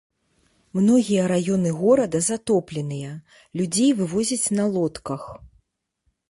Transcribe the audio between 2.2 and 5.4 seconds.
затопленыя, людзей вывозяць на лодках.